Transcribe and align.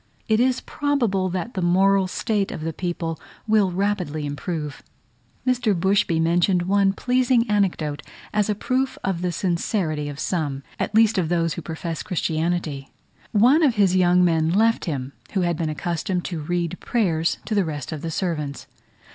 It 0.27 0.39
is 0.39 0.61
probable 0.61 1.29
that 1.29 1.53
the 1.53 1.61
moral 1.61 2.07
state 2.07 2.51
of 2.51 2.61
the 2.61 2.73
people 2.73 3.19
will 3.45 3.69
rapidly 3.71 4.25
improve. 4.25 4.81
Mr. 5.45 5.79
Bushby 5.79 6.19
mentioned 6.19 6.63
one 6.63 6.91
pleasing 6.91 7.47
anecdote 7.47 8.01
as 8.33 8.49
a 8.49 8.55
proof 8.55 8.97
of 9.03 9.21
the 9.21 9.31
sincerity 9.31 10.09
of 10.09 10.17
some, 10.19 10.63
at 10.79 10.95
least, 10.95 11.19
of 11.19 11.29
those 11.29 11.53
who 11.53 11.61
profess 11.61 12.01
Christianity. 12.01 12.91
One 13.31 13.61
of 13.61 13.75
his 13.75 13.95
young 13.95 14.25
men 14.25 14.49
left 14.49 14.85
him, 14.85 15.13
who 15.33 15.41
had 15.41 15.55
been 15.55 15.69
accustomed 15.69 16.25
to 16.25 16.39
read 16.39 16.79
prayers 16.79 17.37
to 17.45 17.53
the 17.53 17.63
rest 17.63 17.91
of 17.91 18.01
the 18.01 18.09
servants. 18.09 18.65